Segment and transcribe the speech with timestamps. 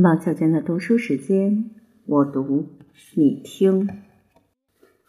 [0.00, 1.68] 马小间的读书时间，
[2.06, 2.64] 我读
[3.14, 3.90] 你听。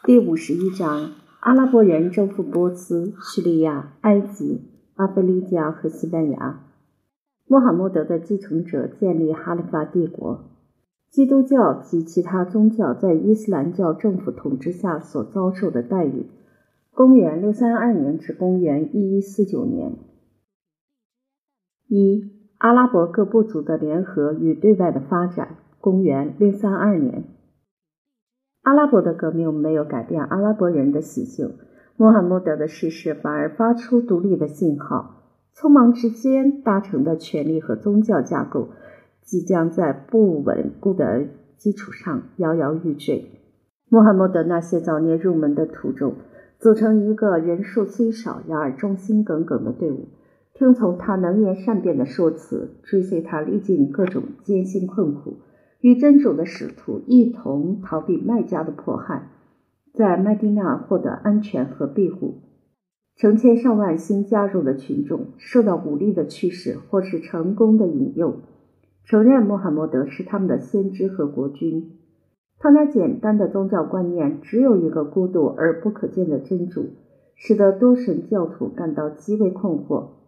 [0.04, 4.59] 第五十一章：阿拉伯人征服波斯、叙利亚、埃及、
[4.96, 6.65] 阿非利加和西班牙。
[7.47, 10.49] 穆罕默德的继承者建立哈里发帝国。
[11.10, 16.26] 基督教及其他宗教在伊斯兰教政府统治下所遭受的待遇。
[16.91, 19.95] 公元六三二年至公元一一四九年。
[21.88, 22.33] 一。
[22.63, 25.57] 阿拉伯各部族的联合与对外的发展。
[25.81, 27.26] 公元六三二年，
[28.62, 31.57] 阿拉伯的革命没有改变阿拉伯人的习性，
[31.98, 35.23] 穆罕默德的逝世反而发出独立的信号。
[35.54, 38.70] 匆忙之间达成的权力和宗教架构，
[39.21, 41.26] 即将在不稳固的
[41.57, 43.41] 基础上摇摇欲坠。
[43.90, 46.16] 穆罕默德那些早年入门的徒众，
[46.59, 50.07] 组成一个人数虽少，然而忠心耿耿的队伍。
[50.53, 55.38] 听从他能言善辩的说辞，追随他历尽各种艰辛困苦，
[55.81, 59.29] 与真主的使徒一同逃避麦加的迫害，
[59.93, 62.35] 在麦地那获得安全和庇护。
[63.15, 68.41] 成千上万新加入的群众受到武力的驱使，或是成功的引诱，
[69.05, 71.97] 承认穆罕默德是他们的先知和国君。
[72.59, 76.91] 他那简单的宗教观念，只有一个孤独而不可见的真主，
[77.35, 80.22] 使得多神教徒感到极为困惑。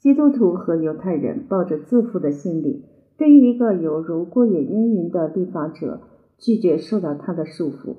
[0.00, 2.86] 基督徒和犹太人抱着自负的心理，
[3.18, 6.00] 对于一个犹如过眼烟云的立法者，
[6.38, 7.96] 拒绝受到他的束缚。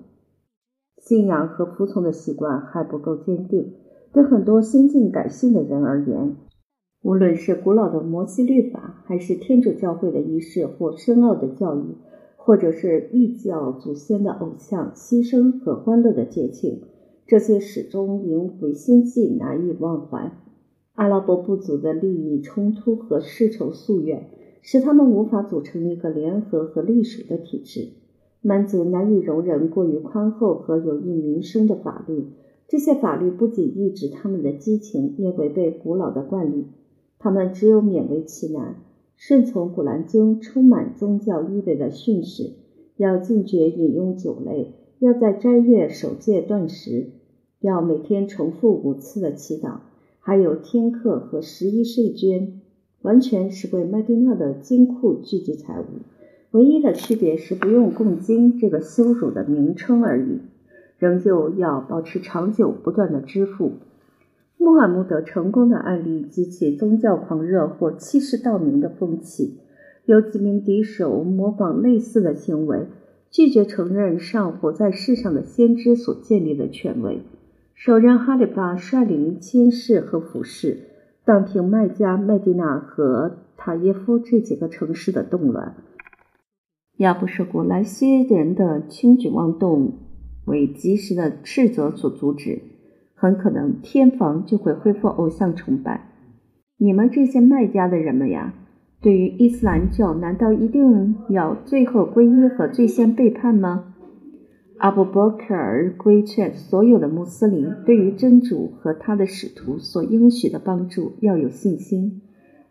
[0.98, 3.74] 信仰和服从的习惯还不够坚定。
[4.14, 6.36] 对很多新近改信的人而言，
[7.04, 11.96] 无论是古老的摩西律法，还是天主教会的仪式或深奥的教义，
[12.36, 16.82] 或者是异教祖先的偶像、牺牲和欢乐的节庆，
[17.26, 20.32] 这些始终萦回心悸，难以忘怀。
[21.02, 24.30] 阿拉伯部族的利益冲突和世仇夙愿，
[24.62, 27.88] 使他们无法组成一个联合和隶属的体制。
[28.44, 32.28] 蛮族难以容忍过于宽厚和有益民生的法律，
[32.68, 36.68] 这些法律不仅抑制他们的激情，也违背古老的惯例。
[37.18, 38.76] 他们只有勉为其难，
[39.16, 42.52] 顺从《古兰经》充满宗教意味的训示，
[42.98, 47.10] 要禁绝饮用酒类，要在斋月守戒断食，
[47.60, 49.80] 要每天重复五次的祈祷。
[50.24, 52.62] 还有天课和十一税捐，
[53.02, 55.86] 完全是为麦地那的金库聚集财物。
[56.52, 60.38] 唯一的区别是不用贡金这个羞辱的名称而已，
[61.00, 63.72] 仍旧要保持长久不断的支付。
[64.58, 69.58] 穆罕默德成功的案例激起宗教狂热或欺世盗名的风气，
[70.06, 72.86] 有几名敌手模仿类似的行为，
[73.32, 77.22] 拒绝承认上活在世上的先知所建立的权威。
[77.84, 80.82] 首任哈里发率领监视和俯视，
[81.26, 85.74] 荡平麦加、麦地那和塔耶夫这几个城市的动乱。
[87.00, 89.94] 要不是古来些人的轻举妄动
[90.46, 92.62] 为及时的斥责所阻止，
[93.16, 96.08] 很可能天房就会恢复偶像崇拜。
[96.78, 98.54] 你们这些麦加的人们呀，
[99.02, 103.91] 对于伊斯兰教，难道一定要最后皈依和最先背叛吗？
[104.82, 112.24] 阿布伯克尔规劝所有的穆斯林，对于真主和他的使徒所应许的帮助要有信心，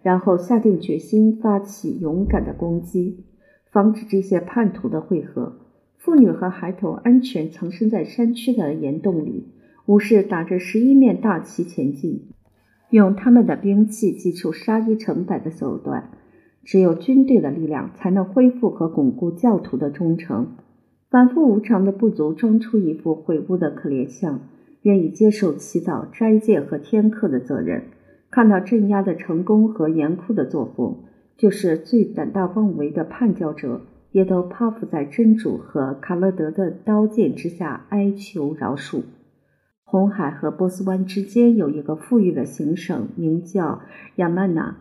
[0.02, 3.26] 然后下定决心发起勇敢的攻击，
[3.70, 5.60] 防止这些叛徒的汇合。
[5.98, 9.46] 妇女和孩童安全藏身在山区的岩洞里，
[9.86, 12.24] 武士打着十一面大旗前进，
[12.90, 16.10] 用他们的兵器祭出杀一成百的手段。
[16.64, 20.56] 只有军队的力量才能恢复和巩固教徒的忠诚。
[21.10, 24.40] 反复无常的部族装出一副悔悟的可怜相，
[24.82, 27.82] 愿意接受祈祷、斋戒和天课的责任。
[28.30, 31.02] 看到镇压的成功和严酷的作风，
[31.36, 33.80] 就是最胆大妄为的叛教者，
[34.12, 39.02] 也都趴伏在真主和卡勒德的刀剑之下哀求饶恕。
[39.82, 43.80] 红海和波斯湾之间有一个富裕的行省，名叫
[44.14, 44.76] 亚曼纳。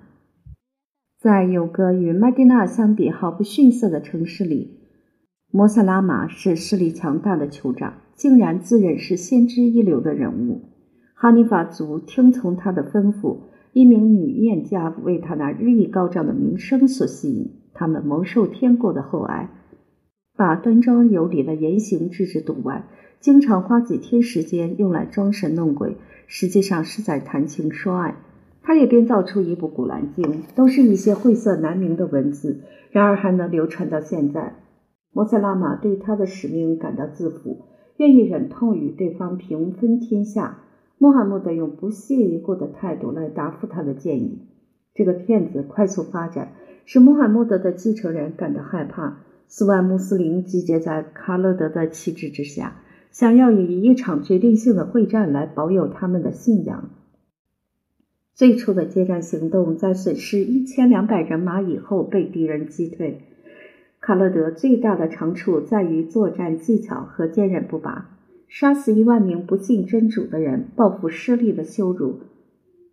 [1.17, 4.75] 在有个与麦地那相比毫不逊色的城市里。
[5.51, 10.61] 摩萨拉玛是势力强大的酋长，竟然自认是先知一流的人物。
[11.15, 13.37] 哈尼法族听从他的吩咐，
[13.73, 19.49] 一名女宴家为他那日益高涨的名声所吸引，他们蒙受天国的厚爱，
[20.37, 22.85] 把端庄有礼的言行置之度外，
[23.19, 25.97] 经常花几天时间用来装神弄鬼，
[26.27, 28.15] 实际上是在谈情说爱。
[28.61, 32.61] 他也编造出一部《古兰经》，都是一些晦涩难明的文字，
[32.91, 34.53] 然而还能流传到现在。
[35.11, 37.65] 摩塞拉玛对他的使命感到自负，
[37.97, 40.59] 愿意忍痛与对方平分天下。
[40.97, 44.39] 穆罕默德用不屑一顾的态度来答复他的建议。
[44.93, 46.51] 这个骗子快速发展，
[46.85, 49.19] 使穆罕默德的继承人感到害怕。
[49.47, 56.89] 四万穆斯林集结在卡勒德的旗帜之下，想要以一场决定性的会战来保有他们的信仰。
[58.35, 63.21] 最初的接战行动在损失一千两百人马以后被敌人击退。
[64.09, 68.09] 卡勒德最大的长处在于作战技巧和坚韧不拔，
[68.47, 72.21] 杀死一万名不信真主的人，报复失利的羞辱。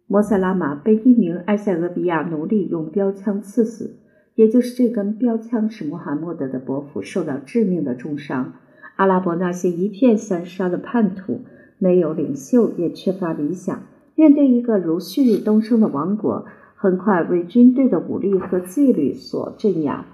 [0.07, 3.97] 摩塞拉玛被一名埃塞俄比亚奴隶用标枪刺死，
[4.35, 8.53] 也就是这根标枪使穆罕默德的伯父受到致命的重伤。
[8.97, 11.41] 阿拉伯那些一片三杀的叛徒，
[11.79, 13.85] 没有领袖，也缺乏理想。
[14.17, 20.05] 面对一个如旭日东升的王国，很快为军队的武力和纪律所镇压，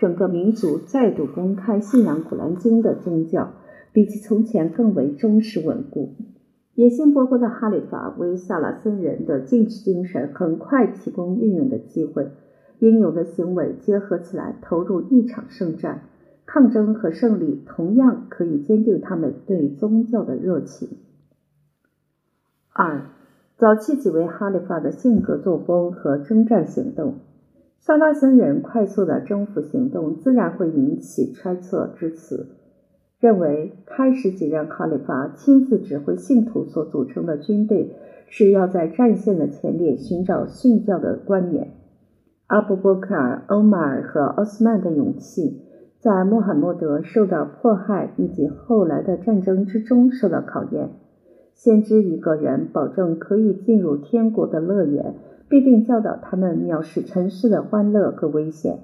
[0.00, 3.52] 整个民族再度公开信仰《古兰经》的宗教，
[3.92, 6.14] 比起从前更为忠实稳固。
[6.74, 12.30] 野心勃勃的哈里发为萨拉森人的进取精神很快提供运用的机会，
[12.78, 16.04] 英勇的行为结合起来，投入一场圣战，
[16.46, 20.88] 抗争和胜利同样可以坚定他们对宗教的热情。
[22.72, 23.02] 二，
[23.58, 27.16] 早期几位哈里发的性格作风和征战行动，
[27.82, 32.48] 萨拉森人快速的征服行动自然会引起揣测之词。
[33.18, 37.96] 认为开始几任哈里发亲自指挥信徒所组成的军队，
[38.28, 41.72] 是要在战线的前列寻找殉教的冠冕。
[42.48, 45.62] 阿布波克尔、欧马尔和奥斯曼的勇气，
[46.00, 50.90] 在穆罕默德受到迫害以及后来的战争之中受到考验。
[51.54, 55.14] 先知一个人保证可以进入天国的乐园，
[55.50, 58.78] 必定教导他们藐视尘世的欢乐和危险。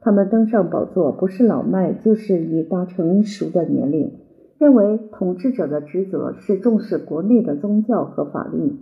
[0.00, 4.12] 他们登上宝座，不是老迈，就是已达成熟的年龄。
[4.58, 8.76] 认为统治者的职责是重视国内的宗教和法律。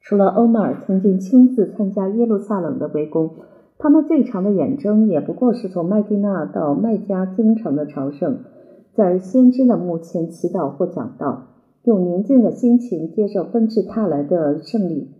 [0.00, 3.32] 除了欧马尔曾经亲自参加耶路撒冷的围攻，
[3.76, 8.38] 他们最长的远征也不过是从麦地那到麦加京城的朝圣，
[8.94, 11.48] 在先知的墓前祈祷或讲道，
[11.84, 15.10] 用宁静的心情接受纷至沓来的胜利。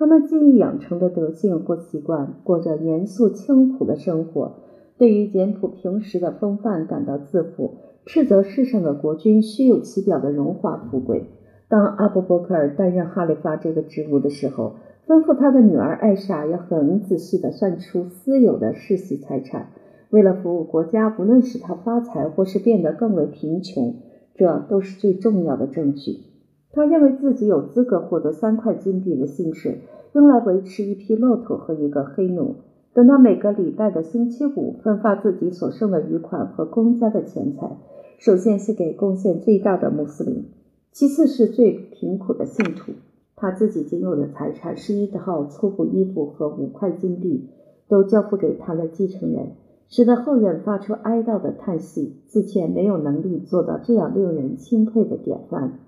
[0.00, 4.54] 他们记忆养成的德性或习惯，过着严肃清苦的生活，
[4.96, 7.74] 对于简朴平实的风范感到自负，
[8.06, 11.26] 斥责世上的国君虚有其表的荣华富贵。
[11.68, 14.76] 当阿布伯克尔担任哈里发这个职务的时候，
[15.06, 19.68] 吩咐他的女儿艾莎要很仔细地算出私有的世袭财产，
[20.08, 23.96] 为了服务国家，不论使他发财或是变得更为贫穷，
[24.34, 26.29] 这都是最重要的证据。
[26.72, 29.80] 他认为自己有资格获得三块金币的薪水，
[30.12, 32.56] 用来维持一匹骆驼和一个黑奴。
[32.92, 37.76] 等到每个礼拜的星期五，分发自己所剩的余款和公家的钱财，
[38.18, 40.44] 首先是给贡献最大的穆斯林，
[40.92, 42.92] 其次是最贫苦的信徒。
[43.36, 47.48] 他自己仅有的财产是一套粗布衣服和五块金币，
[47.88, 49.52] 都交付给他的继承人，
[49.88, 55.80] 使得后人发出哀悼的叹息，自谦没有能力做到这样令人钦佩的典范。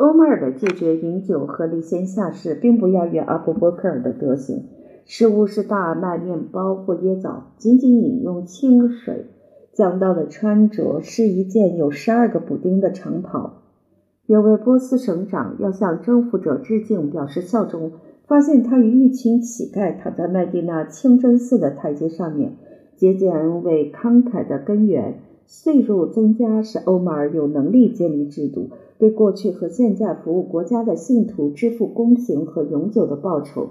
[0.00, 4.64] 欧麦尔的拒绝饮酒和离闲下士，并不亚于阿布波克尔的德行。
[5.04, 9.26] 食物是大麦面包或椰枣，仅仅饮用清水。
[9.74, 13.58] 讲到的穿着是一件有十二个补丁的长袍。
[14.24, 17.92] 有位波斯省长要向征服者致敬，表示效忠，
[18.26, 22.56] 发现他与一群乞丐躺在麦地那清真寺的台阶上面。
[22.96, 28.70] 节俭为慷慨的根源，税入增加使欧马尔有能力建立制度。
[29.00, 33.70] 对过去和现在服务国家的信徒支付公平和永久的报酬，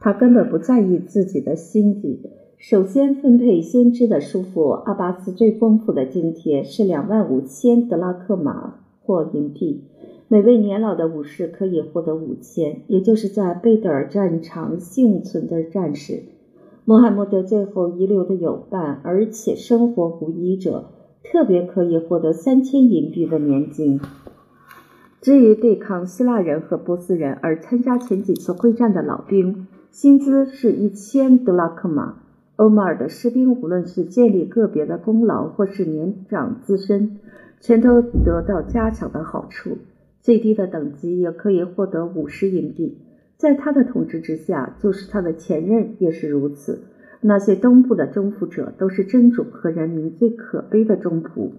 [0.00, 2.20] 他根本不在意自己的心计。
[2.58, 9.84] 首先分配先知的叔父阿巴斯最丰富的津贴是两万五千德拉克马或银币，
[10.26, 16.24] 每位年老的武士可以获得五千，也就是在贝德尔战场幸存的战士。
[16.84, 20.86] 穆罕默德最后遗留的有伴，而且生活无依者。
[21.22, 24.00] 特别可以获得三千银币的年金。
[25.20, 32.16] 至于对抗希腊人和波斯人而参加前几次会战的老兵，薪资是一千德拉克马。
[32.56, 37.18] 欧马尔的士兵无论是建立个别的功劳，或是年长资深，
[37.60, 39.78] 全都得到加强的好处。
[40.20, 42.98] 最低的等级也可以获得五十银币。
[43.36, 46.80] 在他的统治之下，就是他的前任也是如此。
[47.20, 51.50] 那些东部的征服者都是真主和人民最可悲的忠仆。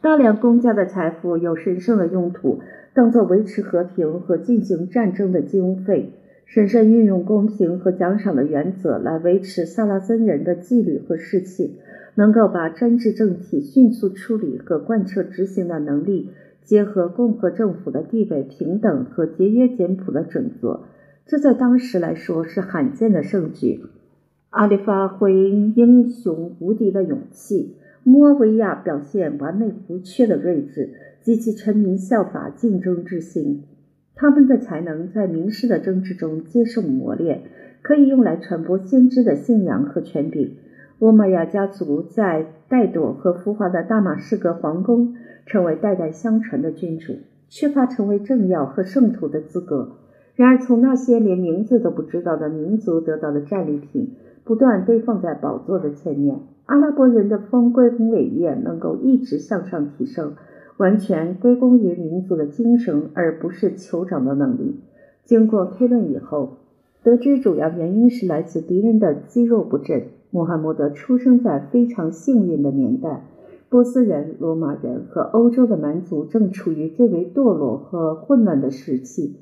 [0.00, 2.60] 大量公家的财富有神圣的用途，
[2.94, 6.12] 当做维持和平和进行战争的经费。
[6.46, 11.78] 神圣运用公平和奖赏的原则来维持萨拉森人的纪律和士气，
[12.14, 16.30] 能够把专制政体迅速处理和贯彻执行的能力，
[16.64, 20.84] 结合共和政府的地位平等和节约简朴的准则。
[21.26, 23.80] 这在当时来说是罕见的盛举。
[24.50, 33.64] 阿里发挥英雄无敌的勇气，莫维亚表现完美无缺的睿智，及其臣民效法竞争之心。
[34.14, 37.42] 他们的才能在明世的政治中接受磨练，
[37.82, 40.56] 可以用来传播先知的信仰和权柄。
[40.98, 45.14] 罗马亚家族在戴朵和浮华的大马士革皇宫
[45.44, 47.16] 成为代代相传的君主，
[47.50, 49.98] 缺乏成为政要和圣徒的资格。
[50.34, 54.14] 然而，从那些连名字都不知道的民族得到的战利品。
[54.48, 60.32] 不断堆放在宝座的前面，阿拉伯人的丰贵和伟业能够一直向上提升，
[60.78, 64.80] 完全归功于民族的精神，而不是酋长的能力。
[65.22, 66.56] 经过推论以后，
[67.02, 70.04] 得知主要原因是来自敌人的肌肉不振。
[70.30, 73.26] 穆罕默德出生在非常幸运的年代，
[73.68, 79.36] 波斯人、罗马人和欧洲的蛮族正处于最为堕落和混乱的时期。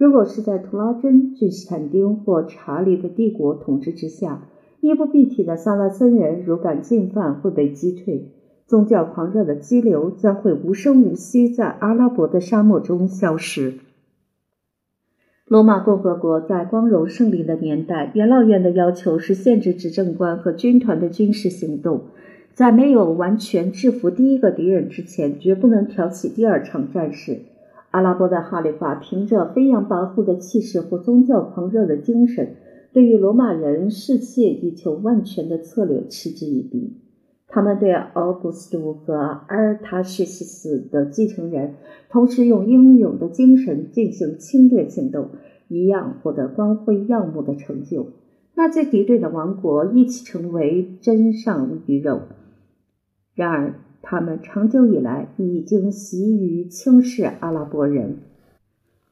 [0.00, 4.48] 如果是在图拉真、君士坦丁或查理的帝国统治之下，
[4.80, 8.30] 衣不蔽体的萨拉森人如敢进犯会被击退，
[8.66, 13.74] 宗教狂热的激流将会无声无息在阿拉伯的沙漠中消失。
[15.46, 22.04] 罗马共和国在光荣胜利的年代，元老院的要求是限制执政官和军团的军事行动，
[22.54, 27.42] 在没有完全制服第一个敌人之前，绝不能挑起第二场战事。
[27.90, 32.54] 阿拉伯的哈里发凭着飞扬跋扈的气势和宗教狂热的精神，
[32.92, 36.96] 对于罗马人视切以求万全的策略嗤之以鼻。
[37.48, 41.74] 他们对奥古斯都和阿尔塔西西斯的继承人，
[42.08, 45.30] 同时用英勇的精神进行侵略行动，
[45.66, 48.06] 一样获得光辉耀目的成就。
[48.54, 52.20] 那些敌对的王国一起成为真上鱼肉。
[53.34, 53.74] 然而。
[54.02, 58.16] 他们长久以来已经习于轻视阿拉伯人。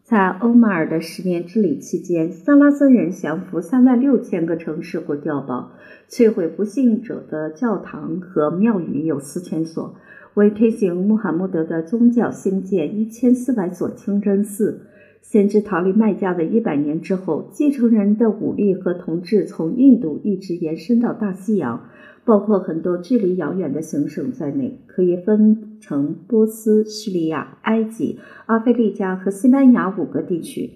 [0.03, 5.73] 在欧马尔的十年治理期间，萨拉森人降服三万六千个城市或碉堡，
[6.09, 9.95] 摧毁不幸者的教堂和庙宇有四千所，
[10.33, 14.81] 为推行穆罕默德的宗教兴建一千四百所清真寺。
[15.21, 21.91] 先知逃离麦加的一百年之后，继承人的武力和统治从印度一直延伸到大西洋。
[22.29, 30.71] 包括很多距离遥远的行省在内，可以分成波斯、叙利亚、埃及、阿非利加和西班牙五个地区。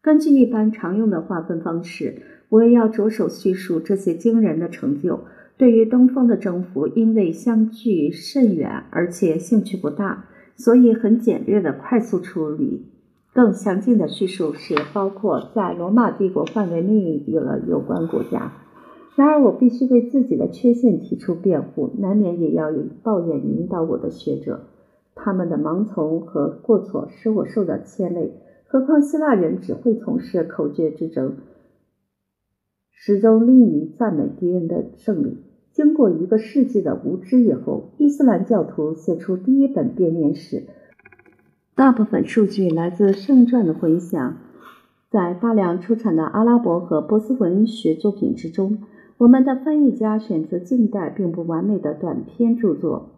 [0.00, 5.24] 根据一般常用的划分方式，我也要着手叙述这些惊人的成就。
[5.58, 10.24] 对于东方的征服，因为相距甚远，而且兴趣不大，
[10.56, 12.86] 所以很简略的快速处理。
[13.34, 18.52] 更详尽的叙述是包括在罗马帝国范围内的有关国家。
[19.16, 24.66] 然而，我必须为自己的缺陷提出辩护，难免也要以抱怨引导我的学者。
[25.14, 28.34] 他们的盲从和过错使我受到牵累。
[28.66, 31.36] 何况希腊人只会从事口诀之争，
[32.90, 35.38] 始终吝于赞美敌人的胜利。
[35.72, 40.64] 经过一个世纪的无知以后，伊斯兰教徒写出第一本编年史，
[41.74, 44.36] 大部分数据来自圣传的回响。
[45.08, 48.76] 在大量出产的阿拉伯和波斯文学作品之中。
[49.18, 53.12] 我们的翻译家选择近代并不完美的短篇著作。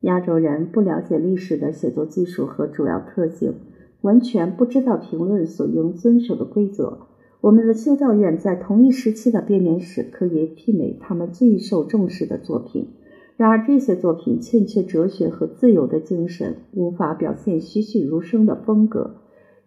[0.00, 3.52] 亚洲人不了解历史的写作技术和主要特性，
[4.00, 7.00] 完全不知道评论所应遵守的规则。
[7.42, 12.88] 我们的修道院在同一时期的编年史可以媲美他们最受重视的作品，
[13.36, 19.16] 然而这些作品欠缺哲学和自由的精神，无法表现栩栩如生的风格。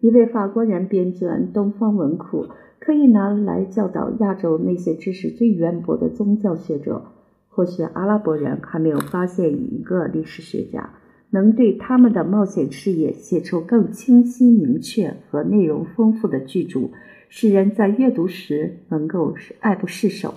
[0.00, 2.46] 一位法国人编纂东方文库。
[2.84, 7.04] 可以拿来教导亚洲那些知识最渊博的宗教学者。
[7.48, 10.94] 或许阿拉伯人还没有发现一个历史学家
[11.30, 16.90] 能对他们的冒险事业写出更清晰明确和内容丰富的巨著，
[17.28, 20.34] 使人在阅读时能够爱不释手。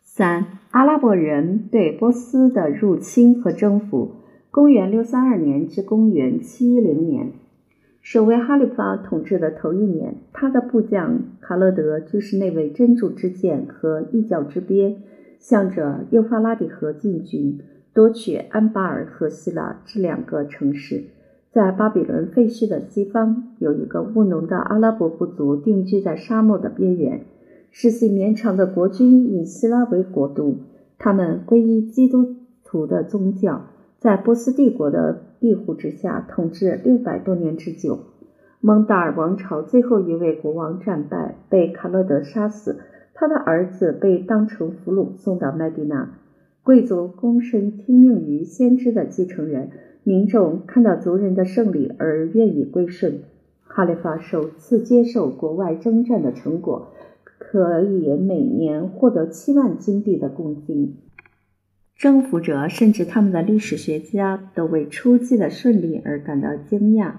[0.00, 4.12] 三、阿拉伯人对波斯的入侵和征服。
[4.52, 7.32] 公元六三二年至公元七一零年。
[8.06, 14.98] 守卫哈里发统治的头一年，他的部将卡勒德就是那位真主之剑和异教之鞭，
[15.40, 17.58] 向着幼发拉底河进军，
[17.92, 21.02] 夺取安巴尔和希腊这两个城市。
[21.50, 27.22] 在巴比伦废墟的西方，有一个务农的阿拉伯部族定居在沙漠的边缘。
[27.72, 30.58] 世袭绵长的国君以希拉为国都，
[30.96, 33.66] 他们皈依基督徒的宗教，
[34.06, 35.22] 在波斯帝国的。
[35.38, 37.98] 庇护之下统治六百多年之久，
[38.62, 42.78] 蒙达尔王朝最后一位国王战败，被卡勒德杀死，
[43.12, 46.08] 他的儿子被当成俘虏送到麦地那。
[46.62, 49.70] 贵族躬身听命于先知的继承人，
[50.04, 53.20] 民众看到族人的胜利而愿意归顺。
[53.62, 56.92] 哈里发首次接受国外征战的成果，
[57.24, 60.96] 可以每年获得七万金币的贡金。
[61.96, 67.12] 征服者甚至他们的历史学家都为出击的顺利而感到惊讶。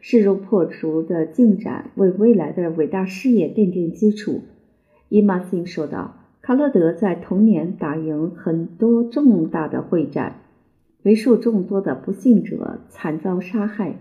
[0.00, 4.42] 势如破竹的进展为未来的伟大事业奠定基础。
[5.08, 10.40] 伊玛辛说道：“卡勒德在同年打赢很多重大的会战，
[11.04, 13.96] 为数众多的不幸者惨遭杀害。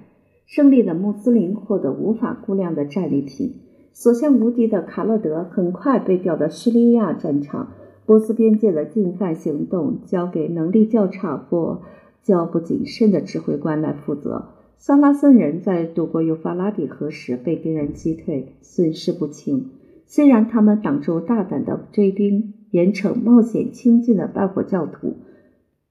[0.45, 3.61] 胜利的穆斯林获得无法估量的战利品。
[3.93, 7.71] 所向无敌的卡勒德很快被调到叙利亚战场，
[8.05, 11.81] 波斯边界的进犯行动交给能力较差或
[12.21, 19.69] 较不谨慎的指挥官来负责。”萨拉森人在渡过幼发拉底河时被敌人击退，损失不轻。
[20.05, 25.13] 虽然他们挡住大胆的追兵，严惩冒险亲近的拜火教徒，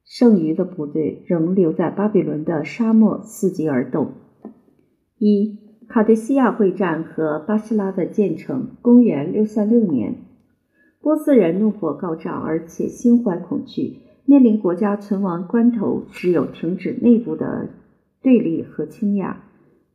[0.05, 4.13] 剩余的部队仍留在巴比伦的沙漠，伺机而动。
[5.19, 10.17] 一卡迪西亚会战和巴士拉的建成，公元六三六年，
[11.03, 17.69] 波斯人怒火高涨，而且心怀恐惧，面临国家存亡关头，只有停止内部的。
[18.23, 19.35] 对立和倾轧，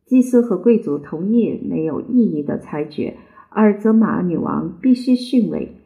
[0.05, 3.15] 祭司和贵族同意没有意义的裁决，
[3.51, 5.77] 阿尔泽玛女王必须逊位。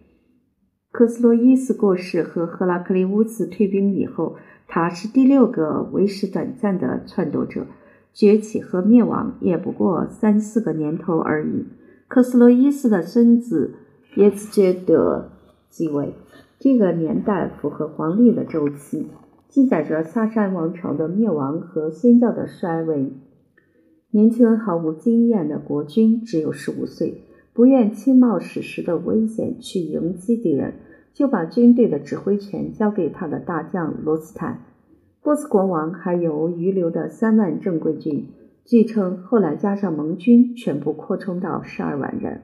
[0.92, 4.38] 克斯洛伊斯过世和赫拉克利乌斯退兵以后，
[4.68, 7.68] 他是第六个为时短暂的篡夺者，
[8.12, 11.68] 崛起和灭亡也不过三四个年头而已。
[12.08, 13.76] 克斯洛伊斯的孙子
[14.16, 15.30] 耶兹杰德
[15.70, 16.14] 继位，
[16.60, 19.08] 这个年代符合皇历的周期。
[19.48, 23.14] 记载着萨珊王朝的灭亡和先教的衰微。
[24.10, 30.74] 年轻毫无经验的国君只有十五岁，不愿亲冒史实的危险去迎击敌人，
[31.14, 34.66] 就把军队的指挥权交给他的大将罗斯坦。
[35.22, 38.28] 波斯国王还有余留的三万正规军，
[38.66, 42.42] 据称后来加上盟军，全部扩充到十二万人。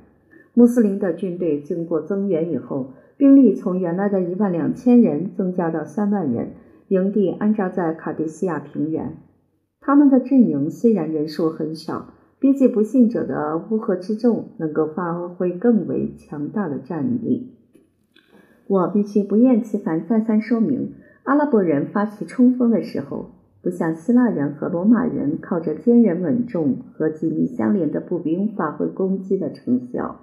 [0.57, 6.53] 穆斯林的军队经过增援以后，兵力从原来的一万两千人增加到三万人。
[6.87, 9.17] 营地安扎在卡迪西亚平原。
[9.79, 12.07] 他们的阵营虽然人数很少，
[12.39, 17.53] 比起不幸者的乌合之众，能够发挥更为强大的战力。
[18.65, 23.29] 我必须不厌其烦再三说明：阿拉伯人发起冲锋的时候，
[23.61, 30.21] 不像希腊人和罗马人靠着坚韧稳重和紧密相连的步兵发挥攻击的成效。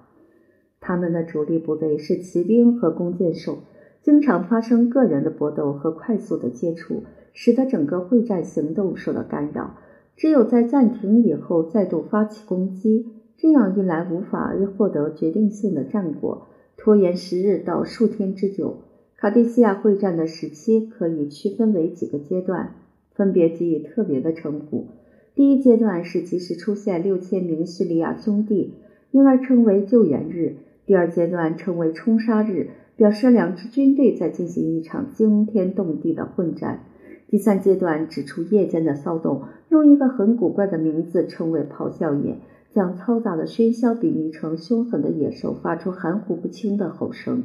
[0.86, 3.60] 他们的主力部队是骑兵和弓箭手。
[4.02, 9.78] 经常发生个人的搏斗和快速的接触，使得整个会战行动受到干扰。
[10.14, 13.06] 只有在暂停以后再度发起攻击，
[13.38, 18.76] 这样一来无法获得决定性的战果，拖延十日到数天之久。
[19.16, 22.74] 卡地西亚会战的时期可以区分为几个阶段，
[23.14, 24.88] 分别给予特别的称呼。
[25.34, 28.74] 第一阶段是及时出现六千名叙利亚兄弟，
[29.12, 32.70] 因而称为救援日；第二阶段称为冲杀日。
[32.96, 36.84] 表示两支军队在进行一场惊天动地的混战。
[37.26, 42.38] 第三阶段指出夜间的骚动，用一个很古怪的名字称为“咆哮夜”，
[42.70, 47.42] 将嘈杂的喧嚣比拟成凶狠的野兽发出含糊不清的吼声。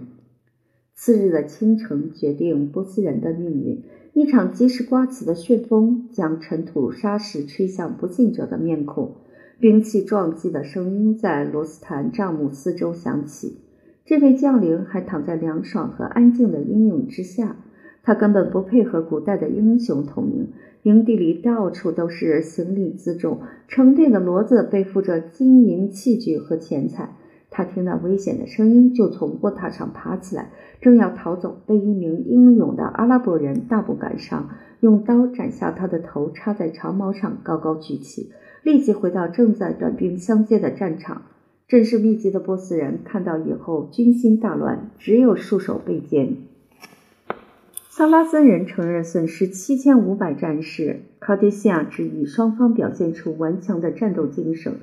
[0.94, 3.82] 次日的清晨决定波斯人的命运。
[4.14, 9.16] 一场及时刮起的旋风将尘土沙石吹向不幸者的面孔，
[9.60, 13.58] 兵器撞击的声音在罗斯坦帐幕四周响起。
[14.06, 17.58] 这位将领还躺在凉爽和安静的阴影之下，
[18.02, 20.48] 他根本不配合古代的英雄统名。
[20.84, 27.18] 营地里到处都是行李辎重，成队的骡子背负着金银器具和钱财。
[27.52, 38.32] 他听到危险的声音，就从卧榻上爬起来，正要逃走，被一名英勇的阿拉伯人大步赶上，用刀斩下他的头，插在长矛上，高高举起，
[38.64, 41.24] 立即回到正在短兵相接的战场。
[41.68, 46.36] 阵势密集的波斯人看到以后，军心大乱，只有束手被歼。
[47.90, 51.02] 萨拉森人承认损失七千五百战士。
[51.20, 54.74] 卡迪西亚之役，双方表现出顽强的战斗精神，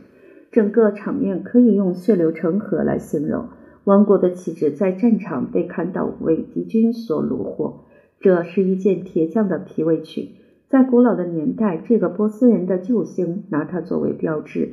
[0.52, 3.48] 整个场面可以用血流成河来形容。
[3.84, 7.84] 王国的旗帜在战场被看到为敌军所虏获，
[8.20, 10.28] 这是一件铁匠的皮围裙。
[10.68, 14.72] 在古老的年代，这个波斯人的救星拿它作为标志。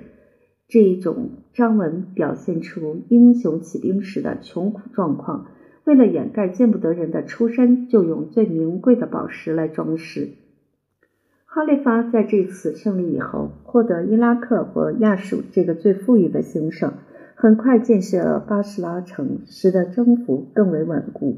[0.67, 5.45] 这一种章文表现出英雄起兵时的穷苦状况。
[5.83, 10.29] 为了掩盖见不得人的出身，就用最名贵的宝石来装饰。
[11.45, 16.93] 哈利发在这次胜利以后，获得伊拉克和亚述这个最富裕的行省，
[17.35, 21.37] 很快建设了巴士拉城，使得征服更为稳固。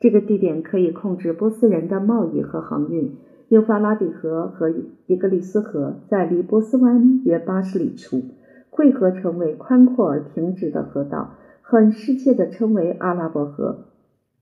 [0.00, 3.14] 这个地点可以控制波斯人的贸易和航运。
[3.54, 4.68] 幼发拉底河和
[5.06, 8.20] 伊格里斯河在离波斯湾约八十里处。
[8.68, 13.84] 汇合成为宽阔而平直的河道，很适切地称为阿拉伯河。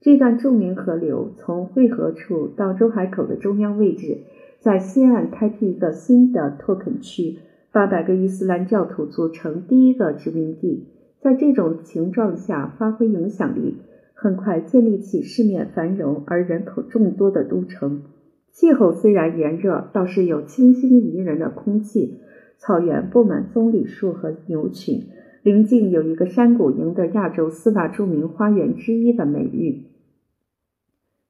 [0.01, 4.23] 这段著名河流从汇合处到周海口的中央位置，
[4.61, 10.89] 在西岸开辟一个新的托肯区，八百个伊斯兰教徒组成第一个殖民地。
[11.21, 13.77] 在这种情状下发挥影响力，
[14.15, 18.05] 很快建立起市面繁荣而人口众多的都城。
[18.53, 22.21] 气候虽然炎热，倒是有清新宜人的空气。
[22.59, 25.09] 草原布满棕榈树和牛群，
[25.43, 29.87] 邻近有一个山谷，赢得亚洲四大著名花园之一的美誉。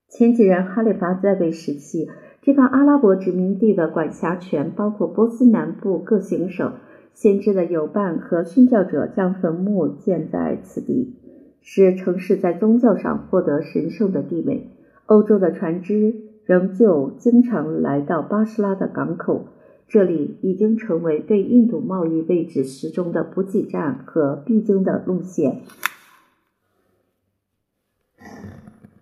[0.08, 2.10] 前几任哈里发在位时期，
[2.42, 6.74] 这个阿拉伯殖民地的管辖权包括波斯南部各行省。
[7.14, 11.14] 先知的友伴和殉教者将坟墓建在此地，
[11.60, 14.68] 使城市在宗教上获得神圣的地位。
[15.06, 19.48] 欧洲的船只仍旧经常来到巴士拉的港口。
[19.88, 25.60] 这里已经成为对印度贸易位置时钟的补给站和必经的路线。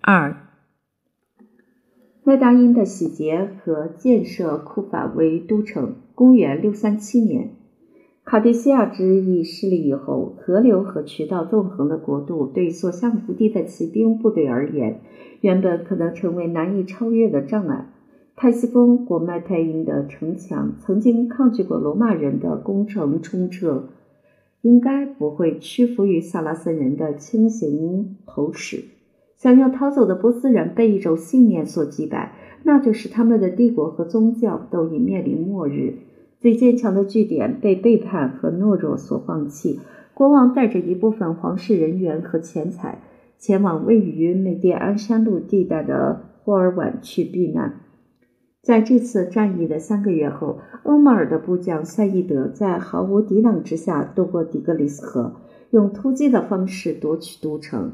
[0.01, 0.37] 二，
[2.25, 5.95] 麦达因的洗劫和建设库法为都城。
[6.17, 7.55] 公元六三七年，
[8.31, 15.01] 卡迪西亚之役失利以后，河流和渠道纵横的国度对所向无敌的骑兵部队而言，
[15.41, 17.89] 原本可能成为难以超越的障碍。
[18.37, 23.89] 泰西风国麦泰因的城墙曾经抗拒过罗马人的攻城冲撤，
[24.63, 28.85] 应该不会屈服于萨拉森人的轻型投石。
[29.35, 35.95] 想要逃走的波斯人被一种信念所击败，那就是他们的帝国和宗教都已面临末日。
[36.41, 39.79] 最坚强的据点被背叛和懦弱所放弃。
[40.15, 43.03] 国王带着一部分皇室人员和钱财，
[43.39, 47.81] 前往位于美甸安山路地带的霍尔宛去避难。
[48.63, 55.37] 在这次战役的三个月后，欧马尔的部将赛义德在毫无抵挡之下渡过底格里斯河，
[55.71, 57.93] 用突击的方式夺取都城。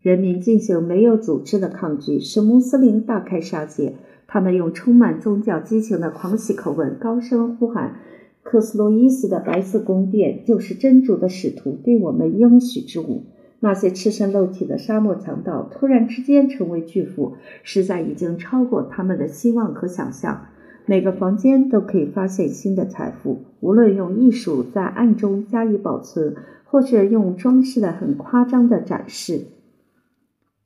[0.00, 3.94] 人民进行没有组织的抗拒，使穆斯林大开杀戒。
[4.26, 7.96] 他们用充满宗教激情的狂喜口吻高声呼喊
[8.42, 13.24] ：“克斯洛伊斯的白色宫殿就是真主的使徒对我们应许之物。”
[13.60, 20.48] 那些赤身露体的沙漠强盗突然之间成为巨富，实在已经超过他们的希望和想象。
[20.84, 29.46] 每个房间都可以发现新的财富，无论用艺术在暗中加以保存，或是用装饰的很夸张的展示。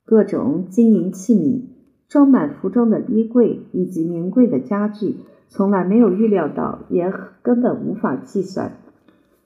[0.03, 1.61] 各种金银器皿、
[2.09, 5.15] 装满服装的衣柜以及名贵的家具，
[5.47, 8.73] 从来没有预料到，也根本无法计算。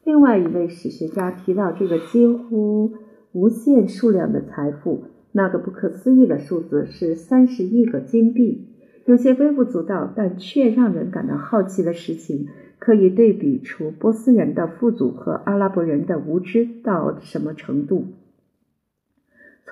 [0.03, 2.93] 另外一位史学家提到这个几乎。
[3.35, 8.67] 无限数量的财富，那个不可思议的数字是三十亿个金币。
[9.05, 18.05] 有些微不足道但却让人感到好奇的事情，可以对比出波斯人的富足和阿拉伯人的无知到什么程度。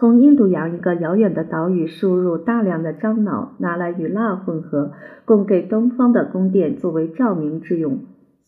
[0.01, 4.93] 从印度洋一个遥远的岛屿输入大量的樟脑，拿来与蜡混合，
[5.25, 7.99] 供给东方的宫殿作为照明之用。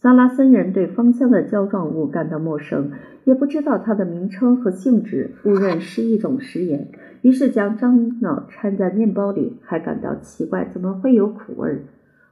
[0.01, 6.87] 萨拉森人对芳香的胶状物感到陌生，也不知道它的名称和性质，误认是一种食盐，
[7.21, 11.83] 于是将樟脑掺在面包里，还感到奇怪，怎么会有苦味？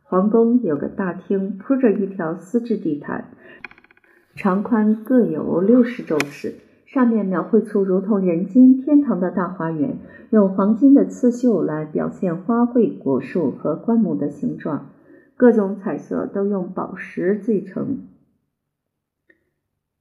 [0.01, 3.25] 皇宫有个大厅，铺着一条丝质地毯，
[4.36, 6.55] 长宽各有六十周尺，
[6.93, 9.97] 上面描绘出如同人间天堂的大花园，
[10.30, 14.88] 用黄金的刺绣来表现花卉、果树和灌木的形状。
[15.38, 17.99] 各种彩色都用宝石缀成，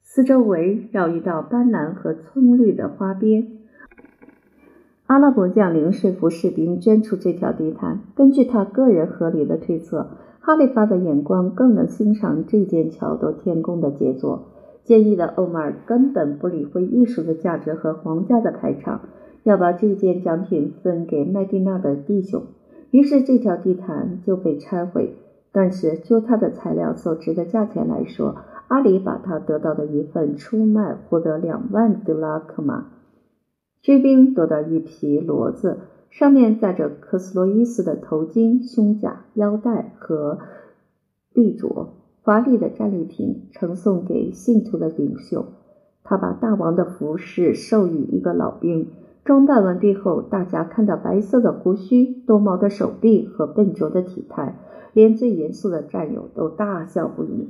[0.02, 3.46] 四周围绕一道斑斓和葱绿的花边。
[5.06, 8.00] 阿拉伯将领说服士兵捐出这条地毯。
[8.16, 14.48] 根据他个人合理的推测，哈利发的眼光更能欣赏这件巧夺天工的杰作。
[14.84, 19.02] 建议的欧马尔根本不理会艺术的价值和皇家的排场，
[19.42, 22.42] 要把这件奖品分给麦地娜的弟兄。
[22.90, 25.14] 于是这条地毯就被拆毁。
[25.52, 28.36] 但是，就它的材料所值的价钱来说，
[28.68, 32.86] 阿里把他得到的一份出卖，获得两万德拉克马。
[33.82, 40.38] 追兵得到一匹骡子，上面载着克斯洛伊斯的头巾、胸甲、腰带和
[41.34, 41.88] 臂镯，
[42.22, 45.46] 华丽的战利品呈送给信徒的领袖。
[46.02, 48.88] 他把大王的服饰授予一个老兵。
[49.24, 54.56] 装扮完毕后，大家看到白色的胡须、多毛的手臂和笨拙的体态。
[54.92, 57.48] 连最严肃的战友都大笑不已。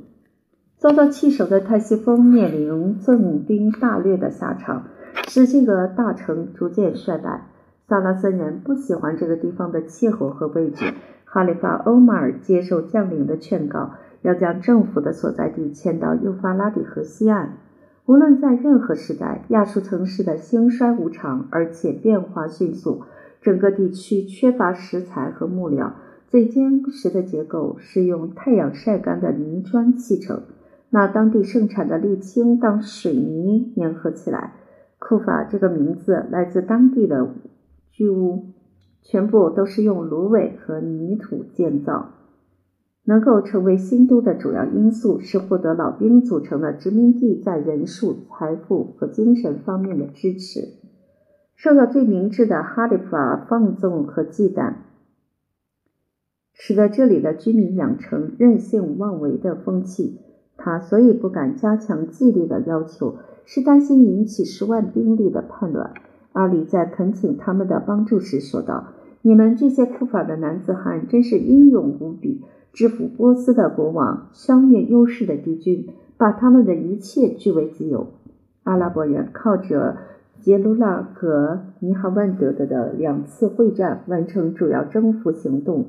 [0.77, 4.83] 遭到弃守的泰西风面临纵兵大掠的下场，
[5.27, 7.47] 使这个大城逐渐衰败。
[7.87, 10.93] 萨拉森人不喜欢这个地方的气候和位置。
[11.25, 17.57] 哈里发欧马尔接受将领的劝告，要将政府的所在地迁到幼发拉底河西岸。
[18.05, 23.03] 无论在任何时代，亚述城市的兴衰无常，而且变化迅速。
[23.41, 25.95] 整个地区缺乏石材和木料，
[26.27, 30.43] 最坚实的结构是用太阳晒干的泥砖砌成。
[30.89, 34.53] 那当地盛产的沥青当水泥粘合起来。
[34.99, 37.33] 库法这个名字来自当地的
[37.91, 38.49] 居屋，
[39.01, 42.11] 全部都是用芦苇和泥土建造。
[43.03, 50.79] 能够成为新都的主要因素是获得老兵组成的殖民地在人数、财富和精神方面的支持。
[51.55, 54.73] 受到最明智的哈利法放纵和忌惮，
[56.53, 60.19] 使得这里的居民养成任性妄为的风气。
[60.57, 65.91] 他所以不敢加强纪律的要求，是担心引起十万兵力的叛乱。
[66.33, 68.89] 阿里在恳请他们的帮助时说道
[69.23, 72.41] ：“你们这些克法的男子汉真是英勇无比，
[72.73, 78.07] 制服波斯的国王，消灭优势的敌军，把他们的一切据为己有。”
[78.63, 79.97] 阿拉伯人靠着
[80.39, 85.85] 杰鲁拉和尼哈万德的两次会战完成主要征服行动。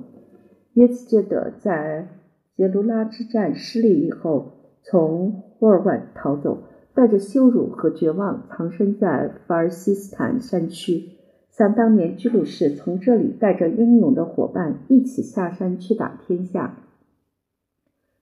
[0.74, 2.08] 耶茨杰德在
[2.56, 4.58] 杰鲁拉之战失利以后。
[4.84, 11.11] 从霍尔万逃走，带着羞辱和绝望藏身在法尔西斯坦山区。
[11.52, 16.78] 想当年，居鲁士从这里带着英勇的伙伴一起下山去打天下。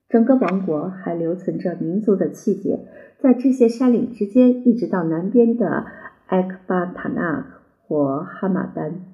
[0.09, 2.81] 整个王国还留存着民族的气节，
[3.21, 5.87] 在这些山岭之间，一直到南边的
[6.27, 7.47] 埃克巴塔纳
[7.83, 9.05] 或哈马丹，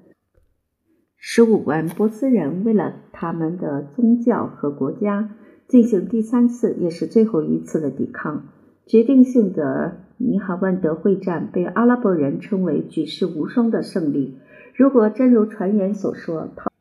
[1.15, 5.35] 十五万波斯人为了他们的宗教和国家。
[5.67, 8.47] 进行第三次也是最后一次的抵抗，
[8.85, 14.37] 决定性的尼哈万德会战被阿拉伯人称为举世无双的胜利。
[14.75, 16.71] 如果真如传言所说，逃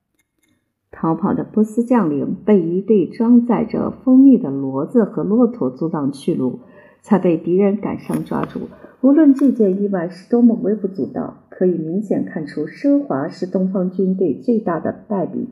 [0.91, 6.61] 逃跑的波斯将领被一队装载着蜂蜜的骡子和骆驼阻挡去路，
[7.03, 8.69] 才被敌人赶上抓住，
[9.01, 15.49] 无论这件意外是多么微不足道，可以明显看出奢华是东方军队最大的败笔。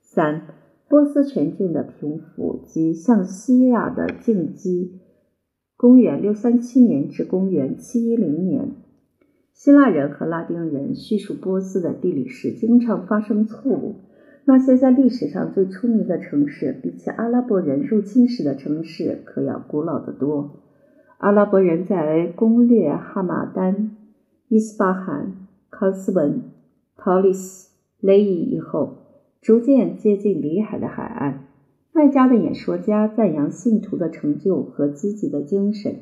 [0.00, 0.42] 三。
[0.86, 5.00] 波斯全境的平复及向西亚的进击。
[5.84, 8.70] 公元六三七年至公元七一零年，
[9.52, 13.96] 希腊人和拉丁人叙述波斯的地理时经常发生错误。
[14.46, 20.62] 那些在历史上最出名的城市，比起阿拉伯人入侵时的城市可要古老得多。
[21.18, 23.94] 阿拉伯人在攻略哈马丹、
[24.48, 25.34] 伊斯巴罕、
[25.68, 26.44] 康斯文、
[26.96, 27.68] 陶里斯、
[28.00, 29.00] 雷伊以后。
[29.42, 31.44] 逐渐接近里海的海岸，
[31.94, 36.00] 外加的演说家赞扬信徒的成就和积极的精神。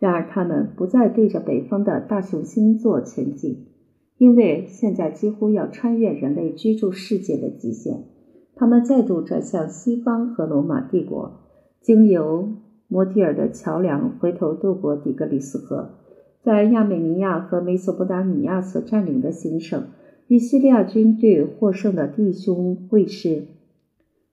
[0.00, 3.66] 然而，他们不再对着北方的大熊星座前进，
[4.18, 8.04] 因为现在几乎要穿越人类居住世界的极限。
[8.56, 11.40] 他们再度转向西方和罗马帝国，
[11.80, 12.48] 经由
[12.88, 15.90] 摩提尔的桥梁，回头渡过底格里斯河，
[16.42, 19.84] 在亚美尼亚和美索不达米亚所占领的行省。
[20.26, 23.46] 以叙利亚军队获胜的弟兄卫士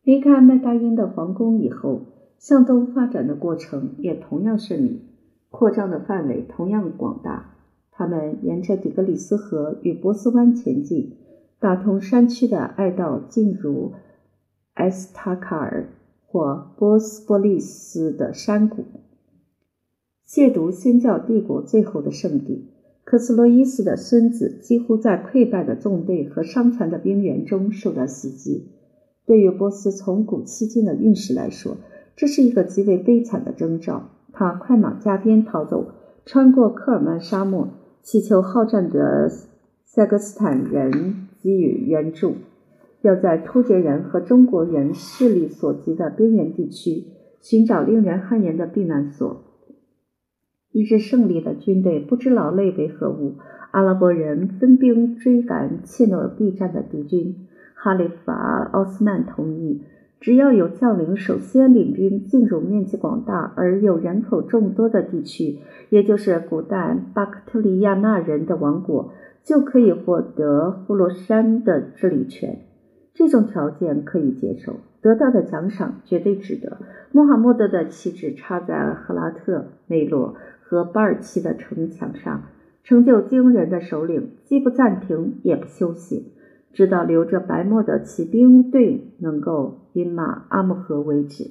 [0.08, 2.04] 离开麦达因的皇宫以后，
[2.40, 5.02] 向东发展的过程也同样顺利，
[5.50, 7.58] 扩张的范围同样广大。
[7.92, 11.18] 他们沿着底格里斯河与波斯湾前进，
[11.60, 13.96] 打通山区的隘道，进入
[14.76, 15.90] 埃斯塔卡尔
[16.26, 18.86] 或波斯波利斯的山谷，
[20.26, 22.70] 亵渎新教帝国最后的圣地。
[23.04, 28.77] 科斯洛伊斯的孙子几乎在溃败的纵队和伤残的兵员中受到袭击。
[29.28, 31.76] 对于波斯从古迄今的运势来说，
[32.16, 34.10] 这是一个极为悲惨的征兆。
[34.32, 35.92] 他快马加鞭逃走，
[36.26, 37.68] 穿过科尔曼沙漠，
[38.02, 39.30] 祈求好战的
[39.84, 42.36] 塞格斯坦人给予援助，
[43.02, 47.04] 要在突厥人和中国人势力所及的边缘地区
[47.42, 49.44] 寻找令人汗颜的避难所。
[50.72, 53.36] 一支胜利的军队不知劳累为何物。
[53.72, 57.47] 阿拉伯人分兵追赶怯懦避战的敌军。
[57.80, 59.84] 哈里法奥斯曼同意，
[60.20, 65.60] 只要有将领首先领兵进入面积广大而又人口众多的地区，
[65.90, 69.14] 也就是古代巴克特利亚纳人的王国，
[69.44, 72.60] 就可以获得呼罗珊的治理权。
[73.14, 76.78] 这种条件可以接受，得到的奖赏绝对值得。
[77.12, 80.36] 穆罕默德的旗帜插在赫拉特、内洛。
[80.70, 82.44] 和巴尔奇的城墙上，
[82.84, 86.34] 成就惊人的首领既不暂停也不休息，
[86.78, 91.46] 直到留着白沫的骑兵队能够饮马阿木河为止。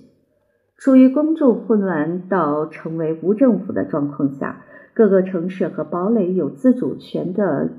[0.77, 7.71] 处于公众混乱到成为无政府的状况下，各个城市和堡垒有自主权的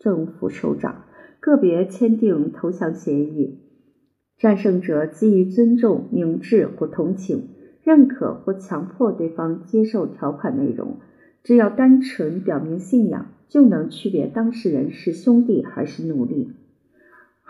[0.00, 1.04] 政府首长，
[1.38, 3.60] 个别签订投降协议。
[4.36, 7.50] 战胜者基于尊重、明智或同情，
[7.84, 10.96] 认可或强迫对方接受条款内容。
[11.44, 16.50] 只要单纯表明信仰，就能区别当事人是兄弟还是奴隶。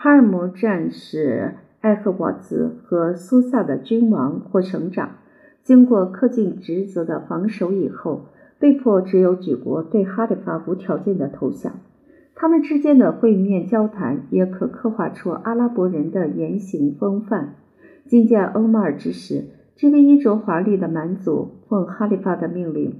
[0.03, 5.11] 哈尔摩战士艾赫沃兹和苏萨的君王或省长，
[5.63, 8.25] 经过恪尽职责的防守以后，
[8.59, 11.79] 被迫只有举国对哈里发无条件的投降。
[12.35, 17.55] 他们之间的会面交谈，也可刻画出阿拉伯人的言行风范。
[18.05, 19.45] 觐见欧马尔之时，
[19.77, 22.93] 这个衣着华丽的蛮族奉哈里发的命令，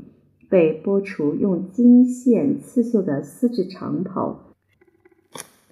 [0.49, 4.52] 被剥除用金线刺绣的丝质长袍，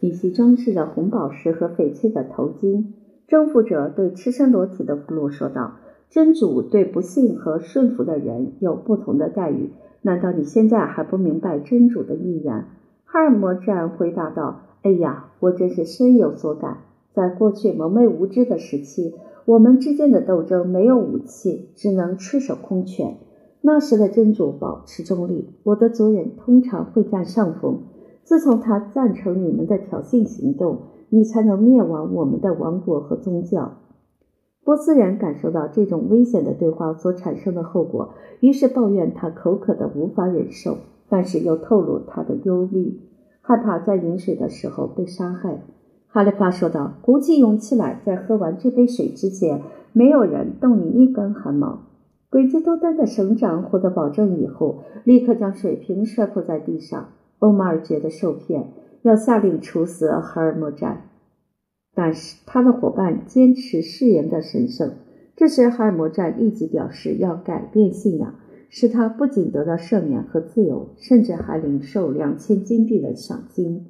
[0.01, 2.87] 以及装饰着红宝石和翡翠的头巾。
[3.29, 5.75] 征服者对赤身裸体的俘虏说道
[6.11, 9.69] ：“真主对不幸和顺服的人有不同的待遇。
[10.01, 12.65] 难道你现在还不明白真主的意愿？”
[13.05, 16.79] 哈尔摩战回答道：“哎呀，我真是深有所感。
[17.13, 19.13] 在过去蒙昧无知的时期，
[19.45, 23.17] 我们之间的斗争没有武器，只能赤手空拳。
[23.61, 27.83] 那时的真主保持中立，我的族人通常会占上风。
[28.23, 30.79] 自从他赞成你们的挑衅行动，
[31.09, 33.73] 你才能灭亡我们的王国和宗教。”
[34.63, 40.77] 波斯人感受到这种危险的对话所产生的后果，于是抱怨他口渴的无法忍受。
[41.13, 43.01] 但是又透露他的忧虑，
[43.41, 45.61] 害怕在饮水的时候被杀害。
[46.07, 51.79] 哈利发说道：“鼓起勇气来，在喝完这杯水之前，没有人动你一根汗毛。”
[52.31, 57.07] 诡计多端的省长获得保证以后，立刻将水瓶摔破在地上。
[57.41, 61.09] 欧马尔觉得受骗，要下令处死哈尔莫战，
[61.93, 64.93] 但是他的伙伴坚持誓言的神圣。
[65.35, 68.35] 这时，哈尔莫战立即表示要改变信仰。
[68.73, 73.85] 使他不仅得到赦免和自由，甚至还领受两千金币的赏金。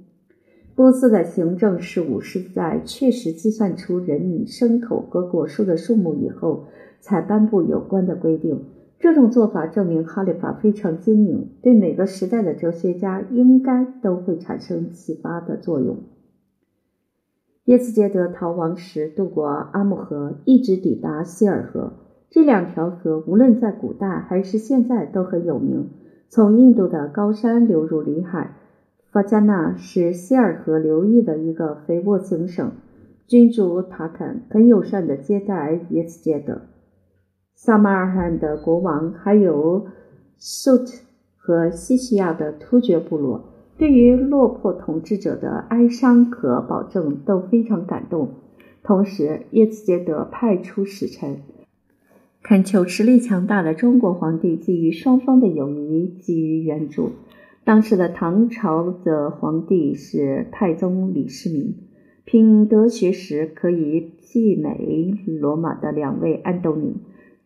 [0.74, 6.66] 波斯的行政事务是在确实计算出人民、牲口和果树的数目以后，
[7.00, 8.66] 才颁布有关的规定。
[9.02, 15.98] 这种做法证明哈里法非常精明，对每个时代的哲学家应该都会产生启发的作用。
[17.66, 21.94] 耶茨杰德逃亡时渡过阿姆河，一直抵达希尔河。
[22.30, 25.90] 这两条河无论在古代还是现在都很有名。
[26.30, 28.56] 从印度的高山流入里海，
[29.12, 32.72] 法加纳是希尔河流域的一个肥沃行省。
[33.26, 36.62] 君主塔坎很友善地接待耶茨杰德。
[37.64, 39.86] 萨马尔罕的国王还有
[40.36, 41.04] 苏特
[41.38, 43.44] 和西西亚的突厥部落，
[43.78, 48.30] 对于落魄统治者的哀伤和保证都非常感动。
[48.82, 51.38] 同时，耶茨杰德派出使臣。
[52.42, 57.12] 恳求实力强大的中国皇帝基于双方的友谊给予援助。
[57.64, 61.76] 当时的唐朝的皇帝是太宗李世民，
[62.26, 66.96] 品德学识可以媲美罗马的两位安东尼。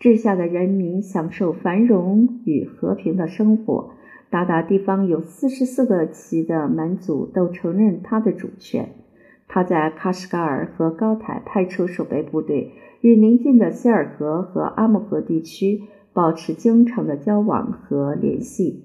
[0.06, 3.90] 治下的人民享受繁荣与和平的生活。
[4.30, 8.90] 达达地方有四十四个旗的蛮族都承认他的主权。
[9.48, 12.74] 他在喀什噶尔和高台派出守备部队。
[13.02, 15.82] 与邻近的希尔河和阿姆河地区
[16.14, 18.84] 保持经常的交往和联系。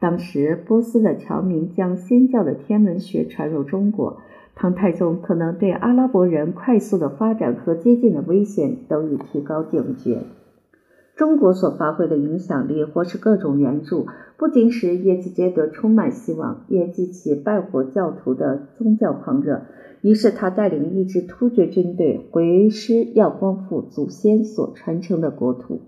[0.00, 4.22] 当时，波斯的侨民将新教的天文学传入中国，
[4.54, 10.22] 唐太宗可能对阿拉伯人快速的发展和接近的危险都已提高警觉。
[11.16, 14.06] 中国所发挥的影响力或是各种援助，
[14.38, 19.62] 不仅使耶基杰德充满希望，也激起拜火教徒的宗教狂热。
[20.00, 25.82] 于是他带领一支突厥军队回师，要光复祖先所传承的国土。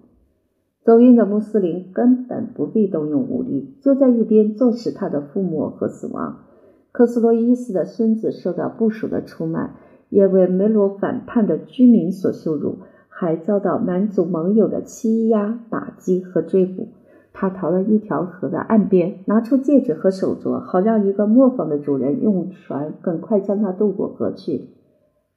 [0.84, 6.44] 走运的穆斯林根本不必动用武力，就在一边坐视他的覆没和死亡。
[6.92, 9.74] 科斯洛伊斯的孙子受到部属的出卖，
[10.10, 12.80] 也为梅罗反叛的居民所羞辱，
[13.24, 16.88] 还遭到蛮族盟友的欺压、打击和追捕。
[17.32, 24.68] 他逃到一条河的岸边，拿出戒指和手镯，好让一个磨坊的主人用船更快将他渡过河去。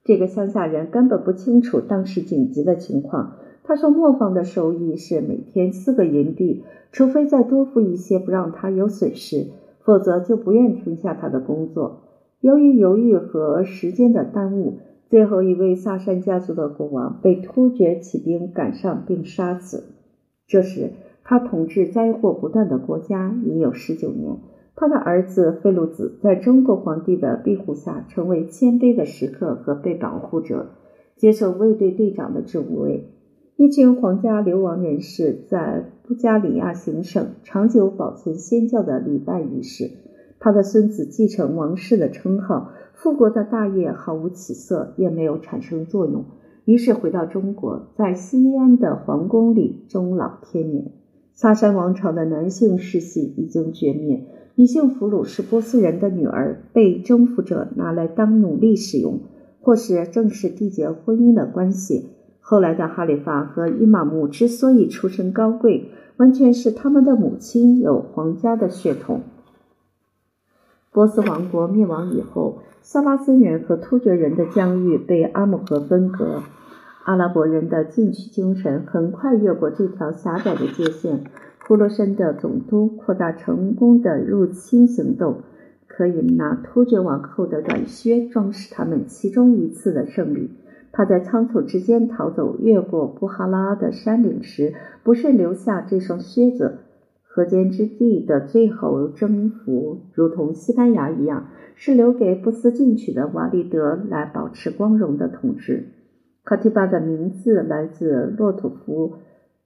[0.04, 3.38] 这个乡下人根本不清楚当时紧急的情况。
[3.64, 9.48] 他说，磨坊的收益是每天四个银币，除非再多付一些，不让他有损失，
[9.80, 12.02] 否则就不愿停下他的工作。
[12.42, 14.78] 由于犹豫和时间的耽误，
[15.10, 19.84] 最后一位萨珊家族的国王被突厥骑兵赶上并杀死。
[20.48, 20.92] 这时。
[21.30, 24.38] 他统治灾祸不断的国家已有十九年。
[24.78, 30.68] 他的儿子费鲁子在中国皇帝的庇护下，成为谦卑的食客和被保护者，
[31.18, 33.10] 接受卫队队长的职位。
[33.58, 39.92] 一群皇家流亡人士在布加里亚行省长久保存先教的礼拜仪式，
[40.40, 46.26] 他的孙子继承王室的称号，复国的大业毫无起色，也没有产生作用。
[46.66, 50.92] 于是回到中国，在西安的皇宫里终老天年。
[51.36, 54.26] 萨珊王朝的男性世系已经绝灭，
[54.56, 59.20] 女性俘虏是波斯人的女儿，被征服者拿来当奴隶使用，
[59.62, 62.08] 或是正式缔结婚姻的关系。
[62.40, 69.22] 后来的哈里发和伊玛目之所以出身高贵，完全是他们的母亲有皇家的血统。
[70.98, 76.42] 波斯王国灭亡以后，萨拉森人和突厥人的疆域被阿姆河分割。
[77.04, 81.26] 阿拉伯人的进取精神很快越过这条狭窄的界限。
[81.68, 85.44] 呼罗珊的总督扩大成功的入侵行动，
[85.86, 90.50] 可以拿突厥王后的短靴装饰他们其中一次的胜利。
[90.92, 94.74] 他在仓促之间逃走，越过布哈拉的山岭时，
[95.04, 96.80] 不慎留下这双靴子。
[97.38, 105.90] 河间之地的最后征服，如同西班牙一样，是留给不思进取的瓦利德来保持光荣的统治。
[106.44, 109.14] 卡提巴的名字来自洛图夫，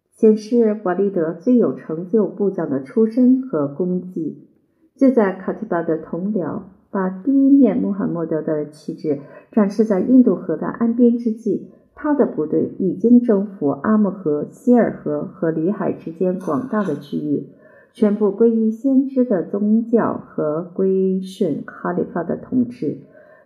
[0.10, 4.50] 显示瓦利德最有成就部将的出身和功绩。
[4.98, 6.64] 就在卡提巴的同僚。
[6.94, 9.20] 把第一面穆罕默德的旗帜
[9.54, 17.48] 展示在印度河的岸边之际，他的部队已经征服阿木河、希尔河和里海之间广大的区域，
[17.94, 22.98] 宣布皈依先知的宗教和归顺哈里发的统治。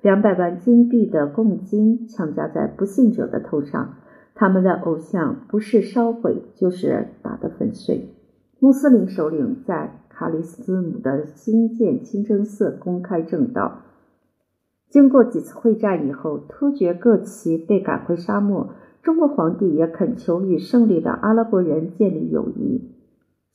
[0.02, 3.96] 两百万金币的贡金强加在不信者的头上，
[4.34, 8.10] 他们的偶像不是烧毁就是打得粉碎。
[8.60, 10.02] 穆斯林首领在。
[10.18, 13.82] 卡里斯姆的新建清真寺公开正道。
[14.88, 18.70] 经过几次会战以后，突厥各旗被赶回沙漠。
[19.04, 22.95] 中国皇帝也恳求与胜利的阿拉伯人建立友谊。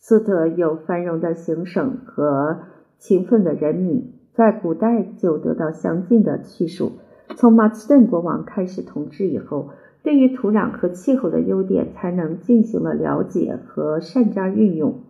[0.02, 2.60] 苏特有繁荣的行省和
[2.98, 6.92] 勤奋的人民，在古代就得到详尽的叙述。
[7.36, 9.68] 从马其顿国王开始统治以后，
[10.02, 15.00] 对于土壤和气候的优点才能进行了了解和善加运用。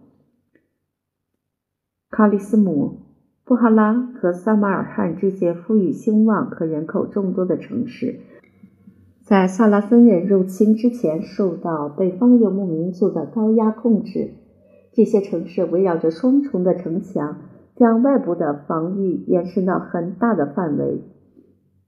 [2.11, 2.99] 卡里斯姆、
[3.45, 8.19] 布哈拉和萨马尔罕这些富裕兴旺和人口众多的城市，
[9.23, 14.33] 在萨拉森人入侵之前受到北方游牧民族的高压控制。
[14.93, 17.39] 这些城市围绕着双重的城墙，
[17.77, 21.03] 将外部的防御延伸到很大的范围，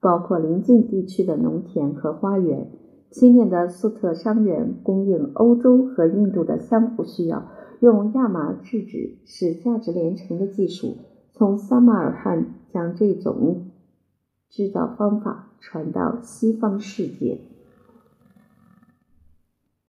[0.01, 2.71] 包括邻近地区的农田和花园。
[3.11, 7.51] 青年的粟特商人供应欧洲和印度的相互需要。
[7.81, 10.99] 用亚麻制纸使价值连城的技术，
[11.33, 13.73] 从撒马尔罕将这种
[14.49, 17.41] 制造方法传到西方世界。